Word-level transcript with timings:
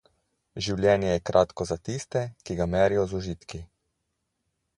Življenje 0.67 1.11
je 1.11 1.19
kratko 1.29 1.67
za 1.73 1.77
tiste, 1.89 2.23
ki 2.49 2.59
ga 2.63 2.69
merijo 2.77 3.05
z 3.13 3.19
užitki. 3.21 3.61